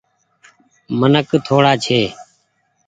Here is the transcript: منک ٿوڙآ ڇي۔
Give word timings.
منک 0.99 1.29
ٿوڙآ 1.45 1.73
ڇي۔ 1.83 1.99